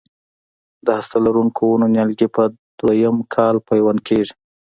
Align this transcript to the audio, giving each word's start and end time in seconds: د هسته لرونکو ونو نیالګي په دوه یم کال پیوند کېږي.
د 0.85 0.87
هسته 0.97 1.17
لرونکو 1.25 1.61
ونو 1.69 1.87
نیالګي 1.93 2.27
په 2.35 2.43
دوه 2.79 2.93
یم 3.03 3.17
کال 3.35 3.55
پیوند 3.69 3.99
کېږي. 4.07 4.33